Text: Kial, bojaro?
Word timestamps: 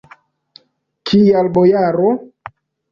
Kial, 1.11 1.53
bojaro? 1.59 2.11